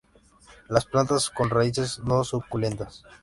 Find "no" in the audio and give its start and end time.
1.99-2.23